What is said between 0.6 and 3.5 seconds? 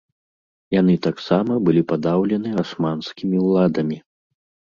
Яны таксама былі падаўлены асманскімі